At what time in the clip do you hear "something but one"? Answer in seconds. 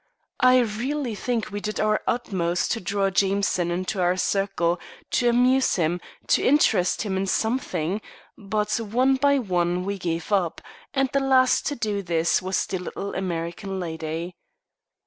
7.27-9.17